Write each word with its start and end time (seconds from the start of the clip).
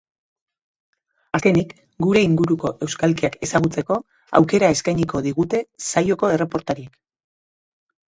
Azkenik, 1.39 1.75
gure 2.05 2.23
inguruko 2.29 2.73
euskalkiak 2.87 3.39
ezagutzeko 3.49 4.01
aukera 4.43 4.73
eskainiko 4.79 5.25
digute 5.31 5.65
saioko 5.93 6.35
erreportariek. 6.39 7.03